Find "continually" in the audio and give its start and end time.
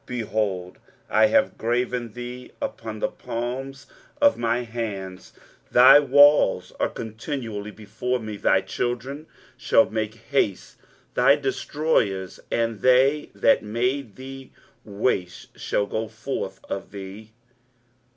6.89-7.69